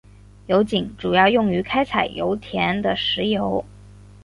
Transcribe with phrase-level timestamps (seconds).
[0.47, 3.63] 油井主要用于开采油田的石油。